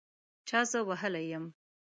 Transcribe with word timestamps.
چا 0.47 0.59
زه 0.71 0.79
وهلي 0.87 1.23
یم 1.31 1.45